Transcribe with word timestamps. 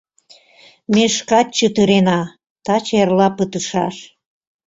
Ме 0.93 1.03
шкат 1.15 1.47
чытырена: 1.57 2.19
таче-эрла 2.65 3.27
пытышаш... 3.37 3.95